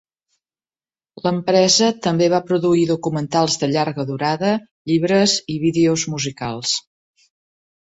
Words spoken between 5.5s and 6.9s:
i vídeos musicals.